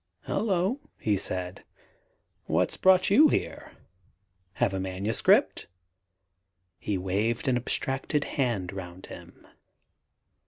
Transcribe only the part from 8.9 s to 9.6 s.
him.